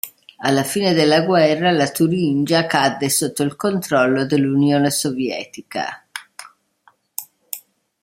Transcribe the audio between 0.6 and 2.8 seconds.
fine della guerra, la Turingia